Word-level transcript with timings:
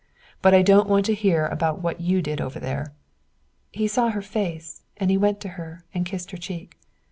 But 0.41 0.55
I 0.55 0.63
don't 0.63 0.89
want 0.89 1.05
to 1.05 1.13
hear 1.13 1.45
about 1.45 1.83
what 1.83 2.01
you 2.01 2.23
did 2.23 2.41
over 2.41 2.59
there." 2.59 2.95
He 3.71 3.87
saw 3.87 4.09
her 4.09 4.23
face, 4.23 4.81
and 4.97 5.11
he 5.11 5.17
went 5.19 5.39
to 5.41 5.49
her 5.49 5.85
and 5.93 6.07
kissed 6.07 6.31
her 6.31 6.37
cheek. 6.37 6.75